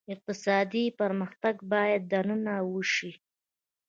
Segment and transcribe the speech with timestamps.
[0.13, 3.11] اقتصادي پرمختګ باید دننه وشي.